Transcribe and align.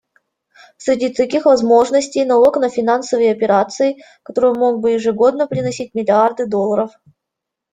Среди 0.77 1.09
таких 1.13 1.45
возможностей 1.45 2.25
налог 2.25 2.57
на 2.57 2.69
финансовые 2.69 3.31
операции, 3.31 4.01
который 4.23 4.55
мог 4.57 4.79
бы 4.79 4.93
ежегодно 4.93 5.45
приносить 5.45 5.93
миллиарды 5.93 6.47
долларов. 6.47 6.89